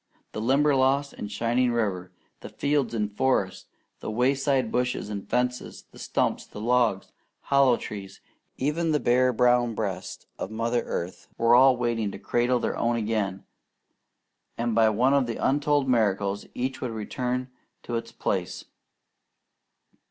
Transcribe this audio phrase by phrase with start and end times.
[0.31, 3.67] The Limberlost and shining river, the fields and forests,
[3.99, 8.19] the wayside bushes and fences, the stumps, logs, hollow trees,
[8.57, 12.95] even the bare brown breast of Mother Earth, were all waiting to cradle their own
[12.95, 13.43] again;
[14.57, 17.51] and by one of the untold miracles each would return
[17.83, 18.65] to its place.